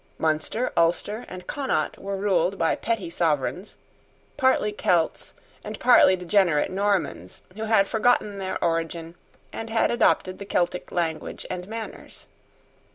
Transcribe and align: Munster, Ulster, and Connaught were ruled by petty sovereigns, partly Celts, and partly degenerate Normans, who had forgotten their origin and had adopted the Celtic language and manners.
Munster, 0.17 0.73
Ulster, 0.75 1.25
and 1.27 1.45
Connaught 1.45 1.99
were 1.99 2.17
ruled 2.17 2.57
by 2.57 2.73
petty 2.73 3.07
sovereigns, 3.07 3.77
partly 4.35 4.71
Celts, 4.71 5.35
and 5.63 5.79
partly 5.79 6.15
degenerate 6.15 6.71
Normans, 6.71 7.43
who 7.55 7.65
had 7.65 7.87
forgotten 7.87 8.39
their 8.39 8.57
origin 8.63 9.13
and 9.53 9.69
had 9.69 9.91
adopted 9.91 10.39
the 10.39 10.45
Celtic 10.45 10.91
language 10.91 11.45
and 11.51 11.67
manners. 11.67 12.25